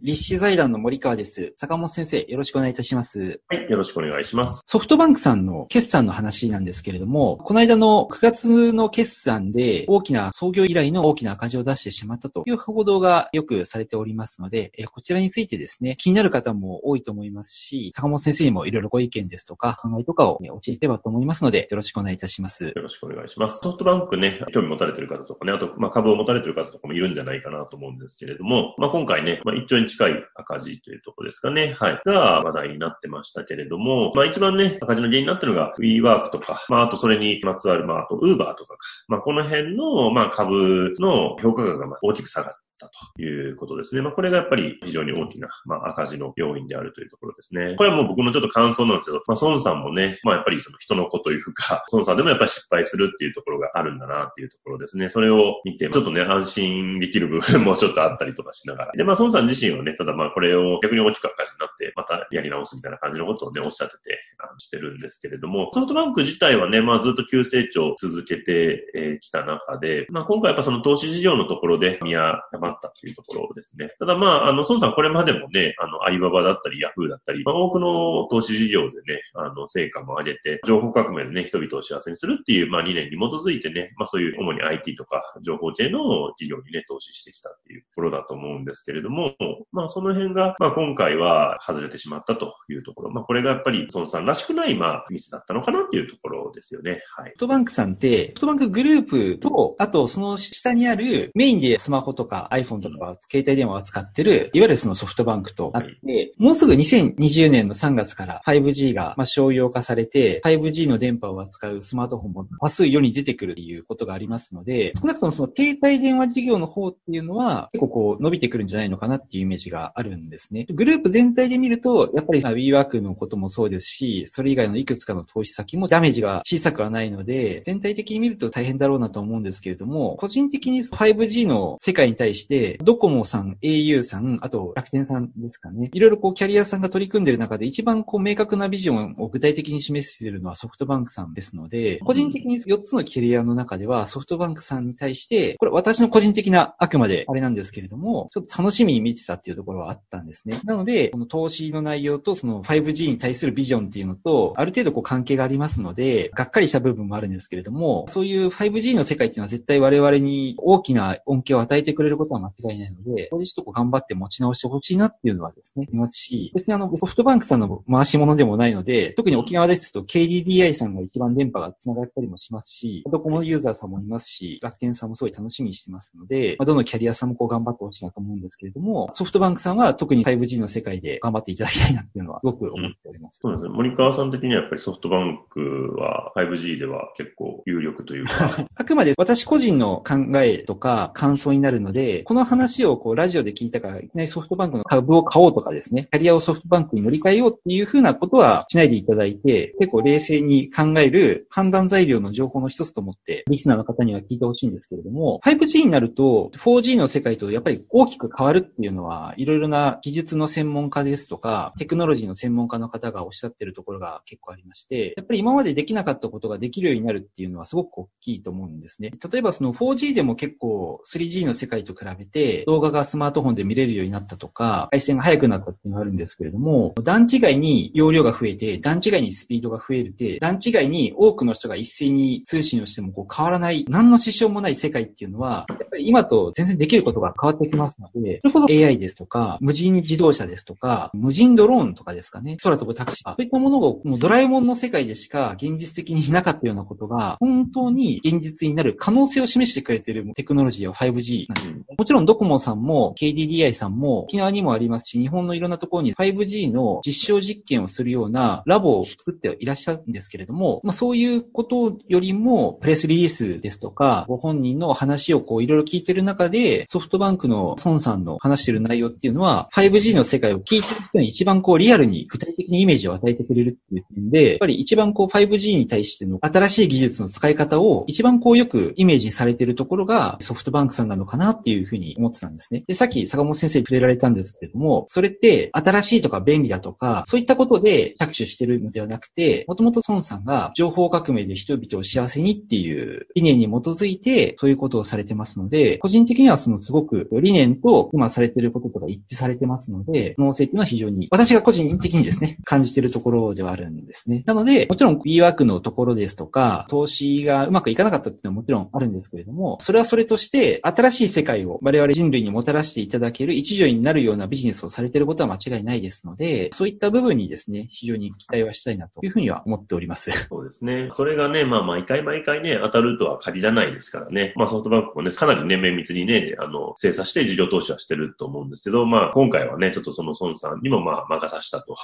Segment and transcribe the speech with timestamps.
[0.00, 1.54] 立志財団の森川です。
[1.56, 3.40] 坂本先生、よろしくお願いいたします。
[3.48, 4.62] はい、よろしくお願いします。
[4.64, 22.66] ソフトバンクさんの決算の話なんですけれども、この間の9月の決算で大きな創業以来の大きな赤字を出してしまったという報道がよくされておりますので、えこちらについてですね、気になる方も多いと思いますし、坂本先生にもいろいろご意見ですとか考えとかを、ね、教えてればと思いますので、よろしくお願いいたします。
[22.66, 23.58] よろしくお願いします。
[23.60, 38.76] ソフトバンクね、興味持たれてる方とかね、あと、まあ、株を持たれてる方とかもいるんじゃないかなと思うんですけれども、まあ、今回ね、まあ、1兆円近い赤字というところですかね、はい、が話題になってましたけれども、まあ、一番ね、赤字の原因になってるのが WeWork とか、まあ、あとそれにまつわる、まあ、あと Uber とかか、
[39.08, 44.02] まあ、この辺の、まあ、株の評価額がま大きく下がって、ということですね。
[44.02, 47.74] まあ、これがやっぱり非常に大きな、まあ、赤字の要因であるというところですね。
[47.76, 55.08] これはもう僕のちょっと感想なんですけど、まあ、孫さんもね、まあ、やっぱりその人の子というか、 孫さんでもやっぱり失敗するっていうところがあるんだなっていうところですね。
[55.08, 58.92] それを見て、ちょっとね、安心できる部分もちょっとあったりとかしながら。
[58.92, 64.20] で、まあ、孫さん自身はね、ただまあ、これを逆に大きく赤字になって、またやり直すみたいな感じのことをね、おっしゃってて、
[64.58, 73.90] してるんですけれども、ソフトバンク自体はね、まあ、ずっと急成長を続けてき、た中で、まあ、今回やっぱその投資事業のところで見誤ったっていうところですね。
[73.98, 89.34] ただまあ、あの、孫さんこれまでもね、あの、アリババだったり、ヤフーだったり、まあ、多くの投資事業でね、あの、成果も上げて、情報革命でね、人々を幸せにするっていう、まあ、理念に基づいてね、まあ、そういう主に IT とか情報系の事業にね、投資してきたっていうところだと思うんですけれども、
[89.72, 93.10] まあ、その辺が、まあ、今回は外れてしまったというところ。
[93.10, 97.02] まあ、これがやっぱり孫さんらしくない、まあ、ミスだったのかなっていうところですよね。
[97.16, 97.30] はい。
[97.30, 120.66] ソフトバンクさんって、ソフトバンクグループと、あとその下にあるメインでスマホとか iPhone とか携帯電話を使ってる、いわゆるそのソフトバンクとあって、はい、もうすぐ2020年の3月から 5G がまあ商用化されて、5G の電波を扱うスマートフォンも多数世に出てくるっていうことがありますので、少なくともその携帯電話事業の方っていうのは結構こう伸びてくるんじゃないのかなっていうイメージがあるんですね。
[120.70, 135.90] グループ全体で見ると、やっぱり WeWork のこともそうですし、それ以外のいくつかの投資先もダメージが小さくはないので、全体的に見ると大変だろうなと思うんですけれども、個人的に 5G の世界に対して、ドコモさん、au さん、あと楽天さんですかね。
[135.92, 150.58] いろいろこうキャリアさんが取り組んでる中で一番こう明確なビジョンを具体的に示しているのはソフトバンクさんですので、個人的に4つのキャリアの中ではソフトバンクさんに対して、これ私の個人的なあくまであれなんですけれども、ちょっと楽しみに見てたっていうところはあったんですね。
[150.64, 183.40] なので、この投資の内容とその 5G に対するビジョンっていうのと、ある程度こう関係がありますので、がっかりした部分もあるんですけれども、そういう 5G の世界っていうのは絶対我々に大きな恩恵を与えてくれることは間違いないので、これちょっとこう頑張って持ち直してほしいなっていうのはですね、いますし、別にあの、ソフトバンクさんの回し物でもないので、特に沖縄ですと KDDI さんが一番電波が繋がったりもしますし、ドコモユーザーさんもいますし、楽天さんもすごい楽しみにしてますので、まあ、どのキャリアさんもこう頑張ってほしいなと思うんですけれども、ソフトバンクさんは特に 5G の世界で頑張っていただきたいなっていうのはすごく思っております。
[183.42, 183.78] うん、そうですね。
[183.98, 188.64] 川さん的にはやっぱりソフトバンクは 5G では結構有力というか。
[188.76, 219.12] あくまで私個人の考えとか感想になるので、この話をこうラジオで聞いたから、いきなりソフトバンクの株を買おうとかですね、キャリアをソフトバンクに乗り換えようっていうふうなことはしないでいただいて、結構冷静に考える判断材料の情報の一つと思って、リスナーの方には聞いてほしいんですけれども、5G になると 4G の世界とやっぱり大きく変わるっていうのは、いろいろな技術の専門家ですとか、テクノロジーの専門家の方がおっしゃってるところが結構ありまして、やっぱり今までできなかったことができるようになるっていうのはすごく大きいと思うんですね。
[219.32, 235.66] 例えばその 4G でも結構 3G の世界と比べて動画がスマートフォンで見れるようになったとか、配線が速くなったっていうのがあるんですけれども、段違いに容量が増えて、段違いにスピードが増えるて、段違いに多くの人が一斉に通信をしてもこう変わらない、何の支障もない世界っていうのは、
[236.00, 251.82] 今と全然できることが変わってきますので、それこそ AI ですとか、無人自動車ですとか、無人ドローンとかですかね、空飛ぶタクシー、そういったものをもうドラえもんの世界でしか現実的になかったようなことが、本当に現実になる可能性を示してくれているテクノロジーは 5G なんです、ね。
[251.98, 282.84] もちろんドコモさんも KDDI さんも沖縄にもありますし、日本のいろんなところに 5G の実証実験をするようなラボを作っていらっしゃるんですけれども、まあ、そういうことよりもプレスリリースですとか、ご本人の話をこういろいろ聞いてる中で、ソフトバンクの孫さんの話してる内容っていうのは、5G の世界を聞いてる人に一番こうリアルに具体的にイメージを与えてくれるっていう点で、やっぱり一番こう 5G に対しての新しい技術の使い方を一番こうよくイメージされてるところがソフトバンクさんなのかなっていうふうに思ってたんですね。
[282.86, 304.42] で、さっき坂本先生に触れられたんですけれども、それって新しいとか便利だとか、そういったことで着手してるのではなくて、もともと孫さんが情報革命で人々を幸せにっていう理念に基づいて、そういうことをされてますので、で個人的にはそのすごく理念と今されてることとか一致されてますので、可能性っていうのは非常に、私が個人的にですね、感じてるところではあるんですね。
[304.46, 320.30] なので、もちろん e ワークのところですとか、投資がうまくいかなかったっていうのはもちろんあるんですけれども、それはそれとして、新しい世界を我々人類にもたらしていただける一助になるようなビジネスをされていることは間違いないですので、そういった部分にですね、非常に期待はしたいなというふうには思っております。
[320.48, 321.08] そうですね。
[321.12, 324.52] それがね、まあ毎回毎回ね、当たるとは限らないですからね。
[324.56, 331.96] まあソフトバンクもね、かなり年綿密にね、あの、精査して事業投資はしてると思うんですけど、まあ今回はね、ちょっとその孫さんにもまあ任さしたと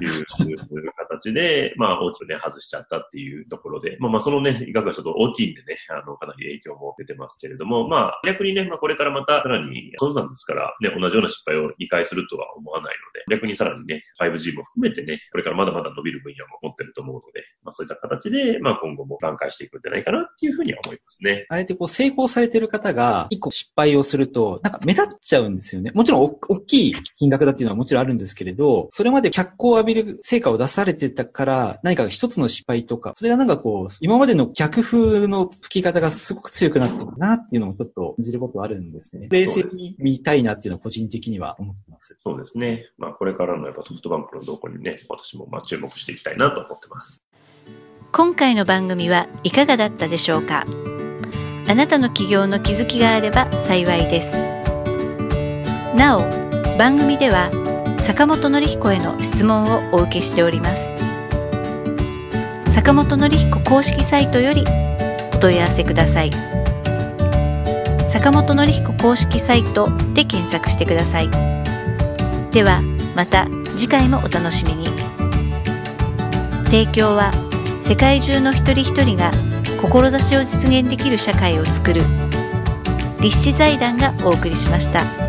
[0.00, 0.24] いう
[1.08, 12.94] 形で、まあ大きくね、外しちゃったっていうところで、まあまあそのね、威嚇がちょっと大きいんでね、あの、かなり影響も出てますけれども、まあ逆にね、まあこれからまたさらに、孫さんですから、ね、同じような失敗を2回するとは思わない
[13.28, 21.46] ので、逆にさらにね、5G も含めてね、これからまだまだ伸びる分野も持ってると思うので、まあそういった形で、まあ今後も挽回していくんじゃないかなっていうふうには思いますね。
[21.48, 25.90] あえてこう成功されてる方が一個失敗をすると、なんか目立っちゃうんですよね。
[25.94, 39.28] もちろん大きい金額だっていうのはもちろんあるんですけれど、それまで脚光を浴びる成果を出されてたから、何か一つの失敗とか、それがなんかこう、今までの逆風の吹き方がすごく強くなってるなっていうのもちょっと感じることあるんですね。
[39.30, 42.14] 冷静に見たいなっていうのは個人的には思ってます。
[42.18, 42.86] そうですね。
[42.98, 47.22] まあこれからのやっぱソフトバンクの動向にね、私もまあ注目していきたいなと思ってます。
[48.10, 50.64] 今回の番組はいかがだったでしょうか？
[51.68, 54.32] あなたの起業の気づきがあれば幸いです。
[55.94, 56.22] なお、
[56.78, 57.50] 番組では
[58.08, 60.86] 坂本典彦への質問をお受けしております。
[62.66, 64.64] 坂本典彦公式サイトより
[65.34, 66.30] お問い合わせください。
[68.06, 71.28] 坂本典彦公式サイトで検索してください。
[72.50, 72.80] では、
[73.14, 73.46] また
[73.76, 74.86] 次回もお楽しみに。
[76.64, 77.30] 提供は
[77.82, 79.30] 世界中の一人一人が
[79.82, 82.00] 志を実現できる社会をつくる
[83.20, 85.27] 立志財団がお送りしました。